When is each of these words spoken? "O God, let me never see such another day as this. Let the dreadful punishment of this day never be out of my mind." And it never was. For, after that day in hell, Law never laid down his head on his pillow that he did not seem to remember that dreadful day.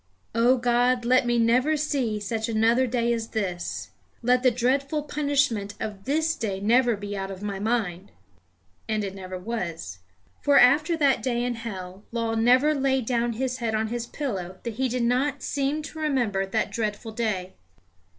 "O 0.33 0.57
God, 0.57 1.05
let 1.05 1.27
me 1.27 1.37
never 1.37 1.77
see 1.77 2.19
such 2.19 2.49
another 2.49 2.87
day 2.87 3.13
as 3.13 3.27
this. 3.27 3.91
Let 4.23 4.41
the 4.41 4.49
dreadful 4.49 5.03
punishment 5.03 5.75
of 5.79 6.05
this 6.05 6.35
day 6.35 6.59
never 6.59 6.95
be 6.95 7.15
out 7.15 7.29
of 7.29 7.43
my 7.43 7.59
mind." 7.59 8.11
And 8.89 9.03
it 9.03 9.13
never 9.13 9.37
was. 9.37 9.99
For, 10.41 10.57
after 10.57 10.97
that 10.97 11.21
day 11.21 11.43
in 11.43 11.53
hell, 11.53 12.03
Law 12.11 12.33
never 12.33 12.73
laid 12.73 13.05
down 13.05 13.33
his 13.33 13.57
head 13.57 13.75
on 13.75 13.89
his 13.89 14.07
pillow 14.07 14.57
that 14.63 14.73
he 14.77 14.89
did 14.89 15.03
not 15.03 15.43
seem 15.43 15.83
to 15.83 15.99
remember 15.99 16.47
that 16.47 16.71
dreadful 16.71 17.11
day. 17.11 17.53